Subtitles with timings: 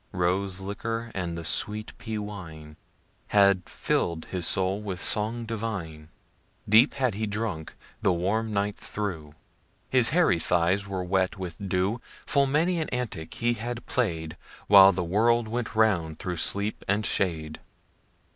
[0.13, 2.75] Rose liquor and the sweet pea wine
[3.27, 6.09] Had fill' d his soul with song divine;
[6.67, 9.35] Deep had he drunk the warm night through,
[9.91, 12.01] His hairy thighs were wet with dew.
[12.25, 17.05] Full many an antic he had play'd While the world went round through sleep and
[17.05, 17.59] shade.